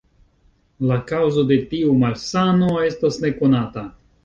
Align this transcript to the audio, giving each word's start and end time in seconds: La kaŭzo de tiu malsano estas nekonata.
La 0.91 0.97
kaŭzo 1.11 1.43
de 1.51 1.59
tiu 1.75 1.93
malsano 2.05 2.73
estas 2.89 3.23
nekonata. 3.27 3.89